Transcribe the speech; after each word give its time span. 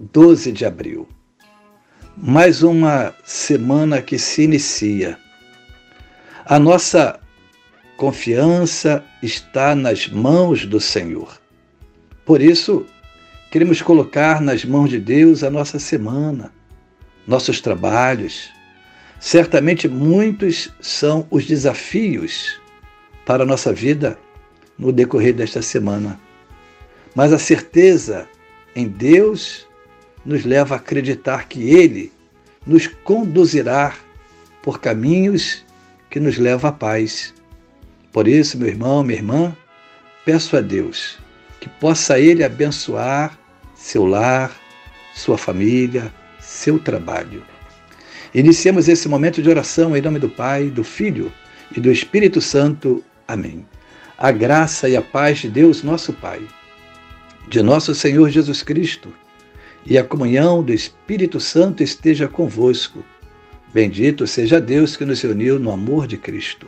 12 0.00 0.52
de 0.52 0.64
abril. 0.64 1.08
Mais 2.16 2.62
uma 2.62 3.12
semana 3.24 4.00
que 4.00 4.16
se 4.16 4.44
inicia. 4.44 5.18
A 6.46 6.56
nossa 6.56 7.18
confiança 7.96 9.04
está 9.20 9.74
nas 9.74 10.06
mãos 10.06 10.64
do 10.64 10.80
Senhor. 10.80 11.40
Por 12.24 12.40
isso, 12.40 12.86
queremos 13.50 13.82
colocar 13.82 14.40
nas 14.40 14.64
mãos 14.64 14.88
de 14.88 15.00
Deus 15.00 15.42
a 15.42 15.50
nossa 15.50 15.80
semana, 15.80 16.52
nossos 17.26 17.60
trabalhos. 17.60 18.50
Certamente 19.18 19.88
muitos 19.88 20.72
são 20.80 21.26
os 21.28 21.44
desafios 21.44 22.60
para 23.26 23.42
a 23.42 23.46
nossa 23.46 23.72
vida 23.72 24.16
no 24.78 24.92
decorrer 24.92 25.34
desta 25.34 25.60
semana. 25.60 26.20
Mas 27.16 27.32
a 27.32 27.38
certeza 27.38 28.28
em 28.76 28.86
Deus 28.86 29.67
nos 30.28 30.44
leva 30.44 30.74
a 30.74 30.78
acreditar 30.78 31.48
que 31.48 31.70
Ele 31.70 32.12
nos 32.66 32.86
conduzirá 32.86 33.94
por 34.62 34.78
caminhos 34.78 35.64
que 36.10 36.20
nos 36.20 36.36
levam 36.36 36.68
à 36.68 36.72
paz. 36.72 37.32
Por 38.12 38.28
isso, 38.28 38.58
meu 38.58 38.68
irmão, 38.68 39.02
minha 39.02 39.18
irmã, 39.18 39.56
peço 40.26 40.54
a 40.54 40.60
Deus 40.60 41.16
que 41.58 41.68
possa 41.70 42.20
Ele 42.20 42.44
abençoar 42.44 43.38
seu 43.74 44.04
lar, 44.04 44.54
sua 45.14 45.38
família, 45.38 46.12
seu 46.38 46.78
trabalho. 46.78 47.42
Iniciemos 48.34 48.86
esse 48.86 49.08
momento 49.08 49.42
de 49.42 49.48
oração 49.48 49.96
em 49.96 50.02
nome 50.02 50.18
do 50.18 50.28
Pai, 50.28 50.66
do 50.68 50.84
Filho 50.84 51.32
e 51.74 51.80
do 51.80 51.90
Espírito 51.90 52.42
Santo. 52.42 53.02
Amém. 53.26 53.66
A 54.18 54.30
graça 54.30 54.90
e 54.90 54.96
a 54.96 55.00
paz 55.00 55.38
de 55.38 55.48
Deus, 55.48 55.82
nosso 55.82 56.12
Pai, 56.12 56.42
de 57.48 57.62
nosso 57.62 57.94
Senhor 57.94 58.28
Jesus 58.28 58.62
Cristo 58.62 59.10
e 59.88 59.96
a 59.96 60.04
comunhão 60.04 60.62
do 60.62 60.72
Espírito 60.72 61.40
Santo 61.40 61.82
esteja 61.82 62.28
convosco. 62.28 63.02
Bendito 63.72 64.26
seja 64.26 64.60
Deus 64.60 64.96
que 64.98 65.04
nos 65.04 65.24
uniu 65.24 65.58
no 65.58 65.70
amor 65.70 66.06
de 66.06 66.18
Cristo. 66.18 66.66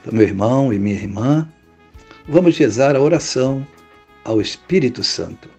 Então, 0.00 0.14
meu 0.14 0.26
irmão 0.26 0.72
e 0.72 0.78
minha 0.78 0.96
irmã, 0.96 1.46
vamos 2.26 2.56
rezar 2.56 2.96
a 2.96 3.00
oração 3.00 3.66
ao 4.24 4.40
Espírito 4.40 5.04
Santo. 5.04 5.50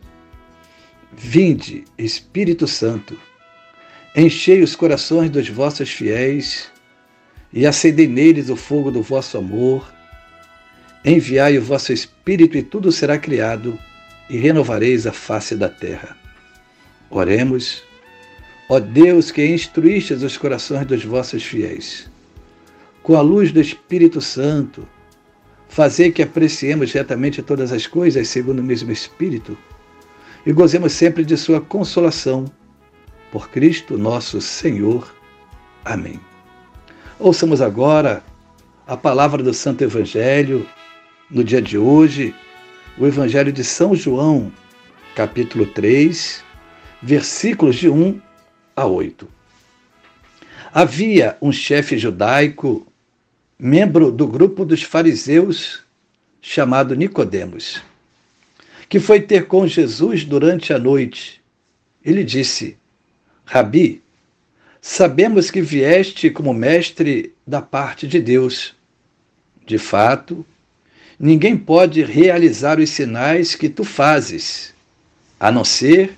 Vinde, 1.15 1.85
Espírito 1.95 2.65
Santo, 2.65 3.15
enchei 4.15 4.63
os 4.63 4.75
corações 4.75 5.29
dos 5.29 5.47
vossos 5.47 5.91
fiéis 5.91 6.71
e 7.53 7.67
acendei 7.67 8.07
neles 8.07 8.49
o 8.49 8.55
fogo 8.55 8.89
do 8.89 9.03
vosso 9.03 9.37
amor. 9.37 9.93
Enviai 11.05 11.55
o 11.55 11.63
vosso 11.63 11.93
Espírito 11.93 12.57
e 12.57 12.63
tudo 12.63 12.91
será 12.91 13.19
criado 13.19 13.77
e 14.27 14.37
renovareis 14.37 15.05
a 15.05 15.13
face 15.13 15.55
da 15.55 15.69
terra. 15.69 16.17
Oremos. 17.09 17.83
Ó 18.69 18.79
Deus 18.79 19.31
que 19.31 19.45
instruístes 19.45 20.21
os 20.21 20.37
corações 20.37 20.85
dos 20.85 21.03
vossos 21.03 21.43
fiéis, 21.43 22.09
com 23.01 23.15
a 23.15 23.21
luz 23.21 23.51
do 23.51 23.59
Espírito 23.59 24.21
Santo, 24.21 24.87
fazei 25.67 26.11
que 26.11 26.21
apreciemos 26.21 26.91
retamente 26.91 27.41
todas 27.41 27.71
as 27.71 27.87
coisas 27.87 28.27
segundo 28.27 28.59
o 28.59 28.63
mesmo 28.63 28.91
Espírito 28.91 29.57
e 30.45 30.53
gozemos 30.53 30.93
sempre 30.93 31.25
de 31.25 31.35
Sua 31.35 31.59
consolação. 31.59 32.45
Por 33.31 33.49
Cristo 33.49 33.97
nosso 33.97 34.41
Senhor. 34.41 35.13
Amém. 35.85 36.19
Ouçamos 37.19 37.61
agora 37.61 38.23
a 38.87 38.97
palavra 38.97 39.43
do 39.43 39.53
Santo 39.53 39.83
Evangelho 39.83 40.67
no 41.29 41.43
dia 41.43 41.61
de 41.61 41.77
hoje, 41.77 42.33
o 42.97 43.05
Evangelho 43.05 43.51
de 43.51 43.63
São 43.63 43.95
João, 43.95 44.51
capítulo 45.15 45.65
3, 45.67 46.43
versículos 47.01 47.75
de 47.75 47.89
1 47.89 48.21
a 48.75 48.85
8. 48.85 49.27
Havia 50.71 51.37
um 51.41 51.51
chefe 51.51 51.97
judaico, 51.97 52.85
membro 53.57 54.11
do 54.11 54.27
grupo 54.27 54.63
dos 54.63 54.83
fariseus, 54.83 55.81
chamado 56.41 56.95
Nicodemos, 56.95 57.81
que 58.87 58.99
foi 58.99 59.21
ter 59.21 59.47
com 59.47 59.67
Jesus 59.67 60.23
durante 60.23 60.71
a 60.73 60.79
noite. 60.79 61.41
Ele 62.03 62.23
disse: 62.23 62.77
Rabi, 63.45 64.01
sabemos 64.81 65.49
que 65.49 65.61
vieste 65.61 66.29
como 66.29 66.53
mestre 66.53 67.33
da 67.45 67.61
parte 67.61 68.07
de 68.07 68.21
Deus. 68.21 68.75
De 69.65 69.77
fato, 69.77 70.45
ninguém 71.19 71.57
pode 71.57 72.03
realizar 72.03 72.79
os 72.79 72.89
sinais 72.89 73.55
que 73.55 73.69
tu 73.69 73.83
fazes, 73.83 74.73
a 75.39 75.51
não 75.51 75.63
ser 75.63 76.17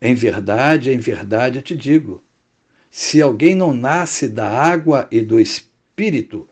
em 0.00 0.14
verdade, 0.14 0.90
em 0.90 0.98
verdade 0.98 1.58
eu 1.58 1.62
te 1.62 1.76
digo: 1.76 2.22
se 2.90 3.20
alguém 3.20 3.54
não 3.54 3.74
nasce 3.74 4.28
da 4.28 4.48
água 4.48 5.08
e 5.10 5.20
do 5.20 5.40
espírito, 5.40 6.48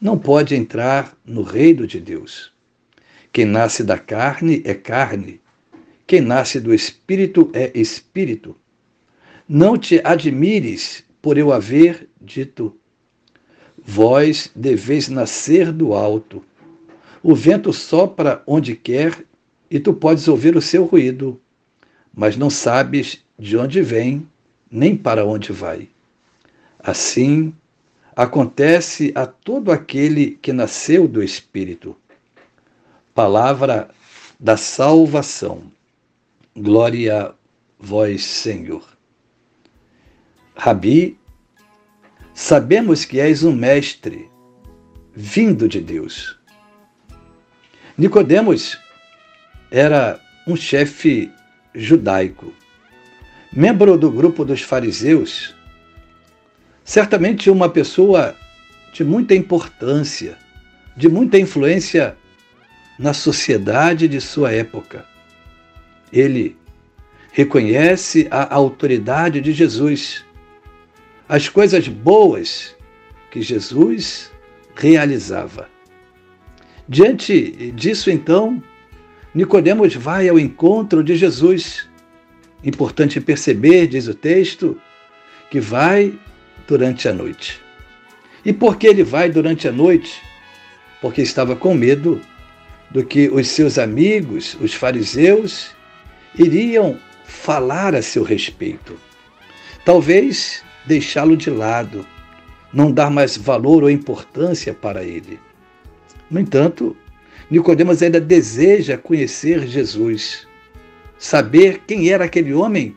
não 0.00 0.18
pode 0.18 0.54
entrar 0.54 1.16
no 1.24 1.42
reino 1.42 1.86
de 1.86 2.00
Deus. 2.00 2.52
Quem 3.32 3.44
nasce 3.44 3.82
da 3.84 3.98
carne 3.98 4.62
é 4.64 4.74
carne, 4.74 5.40
quem 6.06 6.20
nasce 6.20 6.60
do 6.60 6.72
espírito 6.72 7.50
é 7.52 7.70
espírito. 7.74 8.56
Não 9.48 9.76
te 9.76 10.00
admires 10.02 11.04
por 11.20 11.36
eu 11.36 11.52
haver 11.52 12.08
dito: 12.20 12.74
Vós 13.84 14.50
deveis 14.54 15.08
nascer 15.08 15.72
do 15.72 15.94
alto. 15.94 16.44
O 17.22 17.34
vento 17.34 17.72
sopra 17.72 18.42
onde 18.46 18.76
quer 18.76 19.24
e 19.70 19.78
tu 19.78 19.92
podes 19.92 20.28
ouvir 20.28 20.56
o 20.56 20.62
seu 20.62 20.84
ruído 20.84 21.40
mas 22.18 22.36
não 22.36 22.50
sabes 22.50 23.24
de 23.38 23.56
onde 23.56 23.80
vem 23.80 24.28
nem 24.68 24.96
para 24.96 25.24
onde 25.24 25.52
vai. 25.52 25.88
Assim, 26.80 27.54
acontece 28.16 29.12
a 29.14 29.24
todo 29.24 29.70
aquele 29.70 30.32
que 30.32 30.52
nasceu 30.52 31.06
do 31.06 31.22
Espírito. 31.22 31.96
Palavra 33.14 33.88
da 34.38 34.56
salvação. 34.56 35.62
Glória 36.56 37.22
a 37.22 37.34
vós, 37.78 38.24
Senhor. 38.24 38.84
Rabi, 40.56 41.16
sabemos 42.34 43.04
que 43.04 43.20
és 43.20 43.44
um 43.44 43.54
mestre 43.54 44.28
vindo 45.14 45.68
de 45.68 45.80
Deus. 45.80 46.36
Nicodemos 47.96 48.76
era 49.70 50.20
um 50.48 50.56
chefe 50.56 51.32
judaico. 51.78 52.52
Membro 53.52 53.96
do 53.96 54.10
grupo 54.10 54.44
dos 54.44 54.60
fariseus, 54.60 55.54
certamente 56.84 57.48
uma 57.48 57.68
pessoa 57.68 58.34
de 58.92 59.04
muita 59.04 59.34
importância, 59.34 60.36
de 60.96 61.08
muita 61.08 61.38
influência 61.38 62.16
na 62.98 63.14
sociedade 63.14 64.08
de 64.08 64.20
sua 64.20 64.52
época. 64.52 65.06
Ele 66.12 66.56
reconhece 67.32 68.26
a 68.30 68.54
autoridade 68.54 69.40
de 69.40 69.52
Jesus, 69.52 70.24
as 71.28 71.48
coisas 71.48 71.86
boas 71.86 72.74
que 73.30 73.40
Jesus 73.40 74.30
realizava. 74.74 75.68
Diante 76.88 77.70
disso, 77.72 78.10
então, 78.10 78.62
Nicodemos 79.34 79.94
vai 79.94 80.28
ao 80.28 80.38
encontro 80.38 81.02
de 81.02 81.16
Jesus. 81.16 81.88
Importante 82.64 83.20
perceber, 83.20 83.86
diz 83.86 84.08
o 84.08 84.14
texto, 84.14 84.80
que 85.50 85.60
vai 85.60 86.18
durante 86.66 87.08
a 87.08 87.12
noite. 87.12 87.60
E 88.44 88.52
por 88.52 88.76
que 88.76 88.86
ele 88.86 89.04
vai 89.04 89.30
durante 89.30 89.68
a 89.68 89.72
noite? 89.72 90.22
Porque 91.00 91.22
estava 91.22 91.54
com 91.54 91.74
medo 91.74 92.20
do 92.90 93.04
que 93.04 93.28
os 93.28 93.48
seus 93.48 93.78
amigos, 93.78 94.56
os 94.60 94.74
fariseus, 94.74 95.70
iriam 96.34 96.98
falar 97.24 97.94
a 97.94 98.02
seu 98.02 98.22
respeito. 98.22 98.98
Talvez 99.84 100.62
deixá-lo 100.86 101.36
de 101.36 101.50
lado, 101.50 102.06
não 102.72 102.90
dar 102.90 103.10
mais 103.10 103.36
valor 103.36 103.82
ou 103.82 103.90
importância 103.90 104.72
para 104.72 105.04
ele. 105.04 105.38
No 106.30 106.40
entanto, 106.40 106.96
Nicodemos 107.50 108.02
ainda 108.02 108.20
deseja 108.20 108.98
conhecer 108.98 109.66
Jesus, 109.66 110.46
saber 111.18 111.82
quem 111.86 112.10
era 112.10 112.24
aquele 112.24 112.52
homem 112.52 112.94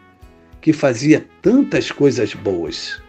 que 0.60 0.74
fazia 0.74 1.26
tantas 1.42 1.90
coisas 1.90 2.34
boas. 2.34 3.02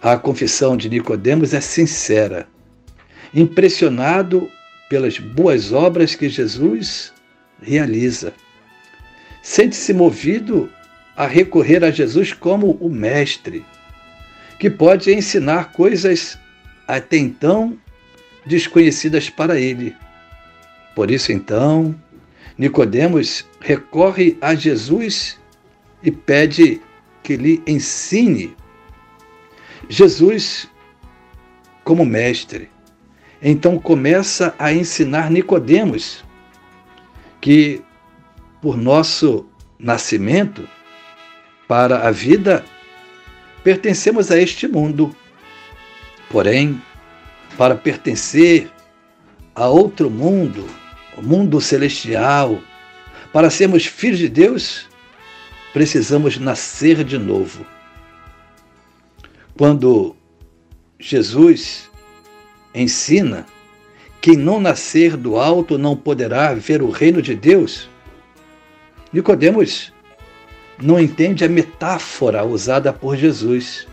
A 0.00 0.16
confissão 0.16 0.76
de 0.76 0.88
Nicodemos 0.88 1.52
é 1.52 1.60
sincera, 1.60 2.48
impressionado 3.34 4.48
pelas 4.88 5.18
boas 5.18 5.72
obras 5.72 6.14
que 6.14 6.28
Jesus 6.28 7.12
realiza. 7.60 8.32
Sente-se 9.42 9.92
movido 9.92 10.70
a 11.16 11.26
recorrer 11.26 11.84
a 11.84 11.90
Jesus 11.90 12.32
como 12.32 12.72
o 12.80 12.88
mestre, 12.88 13.64
que 14.58 14.70
pode 14.70 15.12
ensinar 15.12 15.72
coisas 15.72 16.38
até 16.86 17.16
então 17.16 17.76
desconhecidas 18.44 19.30
para 19.30 19.58
ele. 19.58 19.94
Por 20.94 21.10
isso 21.10 21.32
então, 21.32 21.94
Nicodemos 22.58 23.46
recorre 23.60 24.36
a 24.40 24.54
Jesus 24.54 25.40
e 26.02 26.10
pede 26.10 26.80
que 27.22 27.36
lhe 27.36 27.62
ensine. 27.66 28.56
Jesus, 29.88 30.68
como 31.84 32.04
mestre, 32.04 32.68
então 33.40 33.78
começa 33.78 34.54
a 34.58 34.72
ensinar 34.72 35.30
Nicodemos 35.30 36.24
que 37.40 37.82
por 38.60 38.76
nosso 38.76 39.46
nascimento 39.78 40.68
para 41.66 42.06
a 42.06 42.10
vida 42.10 42.64
pertencemos 43.64 44.30
a 44.30 44.38
este 44.38 44.68
mundo. 44.68 45.14
Porém, 46.30 46.80
para 47.56 47.74
pertencer 47.74 48.70
a 49.54 49.66
outro 49.66 50.10
mundo, 50.10 50.66
o 51.16 51.22
mundo 51.22 51.60
celestial, 51.60 52.58
para 53.32 53.50
sermos 53.50 53.86
filhos 53.86 54.18
de 54.18 54.28
Deus, 54.28 54.86
precisamos 55.72 56.38
nascer 56.38 57.02
de 57.04 57.18
novo. 57.18 57.64
Quando 59.56 60.16
Jesus 60.98 61.90
ensina 62.74 63.46
quem 64.20 64.36
não 64.36 64.60
nascer 64.60 65.16
do 65.16 65.36
alto 65.36 65.76
não 65.76 65.96
poderá 65.96 66.54
ver 66.54 66.80
o 66.82 66.90
reino 66.90 67.20
de 67.20 67.34
Deus, 67.34 67.88
Nicodemos 69.12 69.92
não 70.80 70.98
entende 70.98 71.44
a 71.44 71.48
metáfora 71.48 72.44
usada 72.44 72.92
por 72.92 73.16
Jesus. 73.16 73.86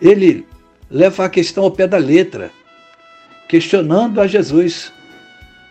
Ele 0.00 0.46
leva 0.90 1.24
a 1.24 1.28
questão 1.28 1.64
ao 1.64 1.70
pé 1.70 1.86
da 1.88 1.96
letra, 1.96 2.50
questionando 3.48 4.20
a 4.20 4.26
Jesus 4.26 4.92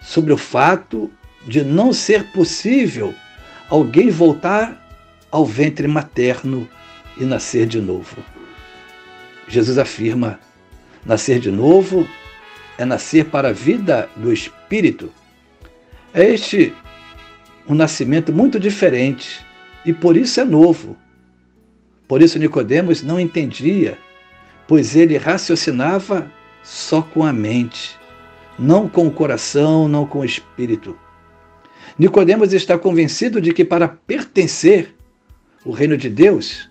sobre 0.02 0.34
o 0.34 0.38
fato 0.38 1.12
de 1.48 1.64
não 1.64 1.92
ser 1.94 2.32
possível 2.32 3.14
alguém 3.70 4.10
voltar 4.10 4.80
ao 5.32 5.46
ventre 5.46 5.88
materno 5.88 6.70
e 7.18 7.26
nascer 7.26 7.66
de 7.66 7.82
novo. 7.82 8.18
Jesus 9.48 9.78
afirma: 9.78 10.40
nascer 11.06 11.40
de 11.40 11.52
novo 11.52 12.08
é 12.78 12.86
nascer 12.86 13.26
para 13.26 13.50
a 13.50 13.54
vida 13.54 14.10
do 14.16 14.32
Espírito. 14.32 15.12
É 16.14 16.24
este 16.24 16.74
um 17.68 17.74
nascimento 17.74 18.32
muito 18.32 18.60
diferente 18.60 19.44
e 19.86 19.94
por 19.94 20.18
isso 20.18 20.40
é 20.40 20.46
novo. 20.46 20.98
Por 22.08 22.22
isso 22.22 22.38
Nicodemos 22.38 23.02
não 23.02 23.20
entendia, 23.20 23.98
pois 24.68 24.96
ele 24.96 25.18
raciocinava 25.18 26.32
só 26.64 27.02
com 27.02 27.24
a 27.24 27.34
mente, 27.34 28.00
não 28.58 28.88
com 28.88 29.08
o 29.08 29.12
coração, 29.12 29.88
não 29.88 30.06
com 30.06 30.20
o 30.20 30.26
espírito. 30.26 30.98
Nicodemos 31.98 32.54
está 32.54 32.78
convencido 32.78 33.40
de 33.40 33.54
que 33.54 33.64
para 33.64 33.88
pertencer 33.88 34.96
ao 35.66 35.72
reino 35.72 35.98
de 35.98 36.10
Deus 36.10 36.70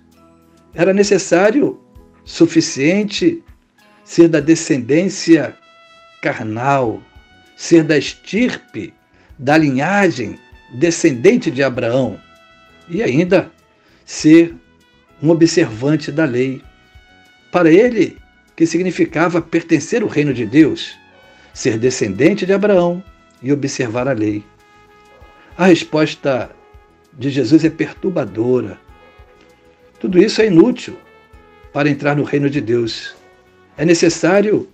era 0.74 0.92
necessário 0.92 1.80
suficiente 2.24 3.42
ser 4.04 4.28
da 4.28 4.40
descendência 4.40 5.56
carnal, 6.20 7.02
ser 7.56 7.84
da 7.84 7.96
estirpe, 7.96 8.92
da 9.38 9.56
linhagem 9.56 10.38
descendente 10.74 11.50
de 11.50 11.62
Abraão 11.62 12.18
e 12.88 13.02
ainda 13.02 13.50
ser 14.04 14.54
um 15.22 15.30
observante 15.30 16.10
da 16.10 16.24
lei. 16.24 16.62
Para 17.50 17.70
ele, 17.70 18.16
que 18.56 18.66
significava 18.66 19.40
pertencer 19.40 20.02
ao 20.02 20.08
reino 20.08 20.32
de 20.34 20.44
Deus, 20.44 20.96
ser 21.52 21.78
descendente 21.78 22.46
de 22.46 22.52
Abraão 22.52 23.02
e 23.42 23.52
observar 23.52 24.08
a 24.08 24.12
lei. 24.12 24.44
A 25.56 25.66
resposta 25.66 26.50
de 27.12 27.30
Jesus 27.30 27.64
é 27.64 27.70
perturbadora. 27.70 28.78
Tudo 29.98 30.18
isso 30.18 30.40
é 30.40 30.46
inútil 30.46 30.96
para 31.72 31.88
entrar 31.88 32.16
no 32.16 32.24
reino 32.24 32.48
de 32.48 32.60
Deus. 32.60 33.14
É 33.76 33.84
necessário 33.84 34.68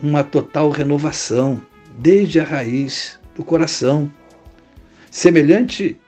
uma 0.00 0.22
total 0.22 0.70
renovação, 0.70 1.60
desde 1.98 2.40
a 2.40 2.44
raiz 2.44 3.18
do 3.34 3.44
coração, 3.44 4.10
semelhante 5.10 5.98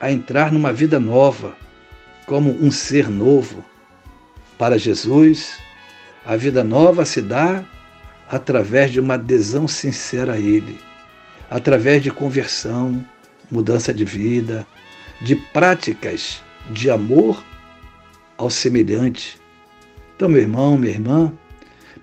a 0.00 0.10
entrar 0.10 0.52
numa 0.52 0.72
vida 0.72 0.98
nova, 0.98 1.56
como 2.26 2.50
um 2.50 2.70
ser 2.70 3.08
novo. 3.08 3.64
Para 4.58 4.78
Jesus, 4.78 5.58
a 6.26 6.34
vida 6.34 6.64
nova 6.64 7.04
se 7.04 7.22
dá 7.22 7.64
através 8.28 8.90
de 8.90 8.98
uma 8.98 9.14
adesão 9.14 9.68
sincera 9.68 10.32
a 10.32 10.38
Ele, 10.38 10.76
através 11.48 12.02
de 12.02 12.10
conversão, 12.10 13.06
mudança 13.48 13.94
de 13.94 14.04
vida, 14.04 14.66
de 15.22 15.36
práticas 15.36 16.42
de 16.68 16.90
amor 16.90 17.40
ao 18.36 18.50
semelhante. 18.50 19.40
Então, 20.16 20.28
meu 20.28 20.40
irmão, 20.40 20.76
minha 20.76 20.92
irmã, 20.92 21.32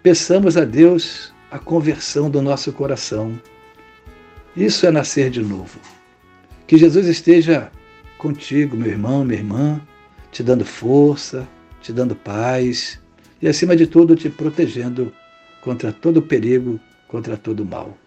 peçamos 0.01 0.55
a 0.55 0.63
Deus 0.63 1.33
a 1.51 1.59
conversão 1.59 2.29
do 2.29 2.41
nosso 2.41 2.71
coração. 2.71 3.37
Isso 4.55 4.85
é 4.85 4.91
nascer 4.91 5.29
de 5.29 5.41
novo. 5.41 5.79
Que 6.65 6.77
Jesus 6.77 7.07
esteja 7.07 7.69
contigo, 8.17 8.77
meu 8.77 8.87
irmão, 8.87 9.25
minha 9.25 9.39
irmã, 9.39 9.81
te 10.31 10.41
dando 10.41 10.63
força, 10.63 11.45
te 11.81 11.91
dando 11.91 12.15
paz 12.15 13.02
e, 13.43 13.47
acima 13.49 13.75
de 13.75 13.85
tudo, 13.85 14.15
te 14.15 14.29
protegendo 14.29 15.13
contra 15.61 15.91
todo 15.91 16.21
perigo, 16.21 16.79
contra 17.07 17.35
todo 17.35 17.65
mal. 17.65 17.97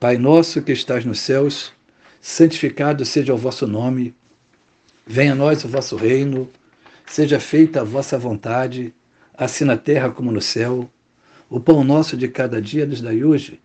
Pai 0.00 0.16
nosso 0.16 0.62
que 0.62 0.72
estás 0.72 1.04
nos 1.04 1.20
céus, 1.20 1.72
santificado 2.20 3.04
seja 3.04 3.34
o 3.34 3.36
vosso 3.36 3.66
nome. 3.66 4.14
Venha 5.06 5.32
a 5.32 5.34
nós 5.34 5.62
o 5.64 5.68
vosso 5.68 5.94
reino. 5.94 6.48
Seja 7.06 7.38
feita 7.38 7.82
a 7.82 7.84
vossa 7.84 8.18
vontade, 8.18 8.94
assim 9.36 9.64
na 9.64 9.76
terra 9.76 10.10
como 10.10 10.32
no 10.32 10.40
céu. 10.40 10.90
O 11.48 11.60
pão 11.60 11.84
nosso 11.84 12.16
de 12.16 12.26
cada 12.26 12.62
dia 12.62 12.86
nos 12.86 13.02
dai 13.02 13.22
hoje. 13.22 13.60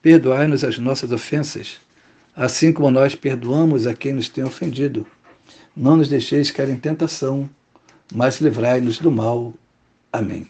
Perdoai-nos 0.00 0.62
as 0.62 0.78
nossas 0.78 1.10
ofensas 1.10 1.80
assim 2.36 2.72
como 2.72 2.90
nós 2.90 3.14
perdoamos 3.14 3.86
a 3.86 3.94
quem 3.94 4.12
nos 4.12 4.28
tem 4.28 4.44
ofendido. 4.44 5.06
Não 5.76 5.96
nos 5.96 6.08
deixeis 6.08 6.50
cair 6.50 6.70
em 6.70 6.76
tentação, 6.76 7.48
mas 8.12 8.40
livrai-nos 8.40 8.98
do 8.98 9.10
mal. 9.10 9.54
Amém. 10.14 10.46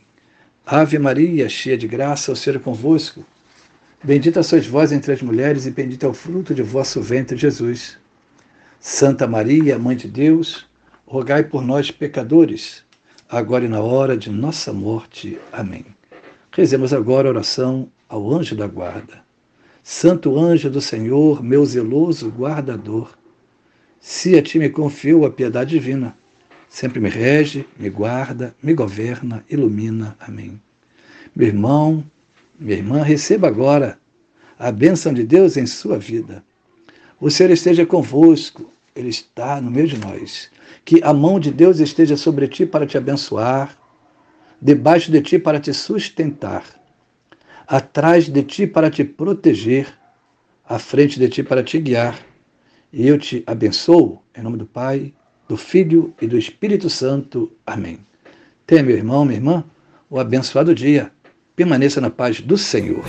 Ave 0.66 0.99
Maria, 0.99 1.49
cheia 1.49 1.75
de 1.75 1.88
graça, 1.88 2.30
o 2.30 2.37
Senhor 2.37 2.56
é 2.56 2.59
convosco. 2.59 3.25
Bendita 4.04 4.42
sois 4.42 4.66
vós 4.66 4.92
entre 4.92 5.11
as 5.11 5.23
mulheres, 5.23 5.64
e 5.64 5.71
bendito 5.71 6.04
é 6.04 6.09
o 6.11 6.12
fruto 6.12 6.54
de 6.54 6.62
vosso 6.62 7.00
ventre, 7.00 7.35
Jesus. 7.35 7.97
Santa 8.78 9.26
Maria, 9.26 9.78
Mãe 9.78 9.97
de 9.97 10.06
Deus, 10.06 10.66
rogai 11.06 11.44
por 11.44 11.62
nós, 11.62 11.90
pecadores, 11.90 12.85
agora 13.26 13.64
e 13.64 13.68
na 13.68 13.80
hora 13.80 14.18
de 14.18 14.28
nossa 14.28 14.71
morte. 14.71 15.38
Amém. 15.50 15.87
Rezemos 16.52 16.92
agora 16.92 17.28
a 17.28 17.30
oração 17.30 17.90
ao 18.06 18.35
anjo 18.35 18.54
da 18.54 18.66
guarda. 18.66 19.25
Santo 19.83 20.38
anjo 20.38 20.68
do 20.68 20.83
Senhor, 20.83 21.42
meu 21.42 21.64
zeloso 21.64 22.28
guardador, 22.28 23.16
se 23.99 24.37
a 24.37 24.42
ti 24.42 24.59
me 24.59 24.68
confio 24.68 25.25
a 25.25 25.30
piedade 25.30 25.71
divina, 25.71 26.14
sempre 26.74 26.98
me 26.98 27.08
rege, 27.08 27.64
me 27.78 27.88
guarda, 27.88 28.52
me 28.60 28.74
governa, 28.74 29.44
ilumina. 29.48 30.16
Amém. 30.18 30.60
Meu 31.34 31.46
irmão, 31.46 32.04
minha 32.58 32.76
irmã, 32.76 33.00
receba 33.00 33.46
agora 33.46 33.96
a 34.58 34.72
bênção 34.72 35.14
de 35.14 35.22
Deus 35.22 35.56
em 35.56 35.66
sua 35.66 35.96
vida. 36.00 36.44
O 37.20 37.30
Senhor 37.30 37.52
esteja 37.52 37.86
convosco, 37.86 38.72
Ele 38.94 39.08
está 39.08 39.60
no 39.60 39.70
meio 39.70 39.86
de 39.86 39.98
nós. 39.98 40.50
Que 40.84 41.00
a 41.04 41.14
mão 41.14 41.38
de 41.38 41.52
Deus 41.52 41.78
esteja 41.78 42.16
sobre 42.16 42.48
ti 42.48 42.66
para 42.66 42.84
te 42.84 42.98
abençoar, 42.98 43.78
debaixo 44.60 45.12
de 45.12 45.22
ti 45.22 45.38
para 45.38 45.60
te 45.60 45.72
sustentar, 45.72 46.64
atrás 47.68 48.28
de 48.28 48.42
ti 48.42 48.66
para 48.66 48.90
te 48.90 49.04
proteger, 49.04 49.86
à 50.68 50.80
frente 50.80 51.20
de 51.20 51.28
ti 51.28 51.44
para 51.44 51.62
te 51.62 51.78
guiar. 51.78 52.18
E 52.92 53.06
eu 53.06 53.16
te 53.16 53.44
abençoo, 53.46 54.20
em 54.36 54.42
nome 54.42 54.56
do 54.56 54.66
Pai, 54.66 55.14
do 55.48 55.56
Filho 55.56 56.14
e 56.20 56.26
do 56.26 56.38
Espírito 56.38 56.88
Santo. 56.88 57.50
Amém. 57.66 57.98
Tenha, 58.66 58.82
meu 58.82 58.96
irmão, 58.96 59.24
minha 59.24 59.38
irmã, 59.38 59.64
o 60.08 60.18
abençoado 60.18 60.74
dia. 60.74 61.10
Permaneça 61.54 62.00
na 62.00 62.10
paz 62.10 62.40
do 62.40 62.56
Senhor. 62.56 63.04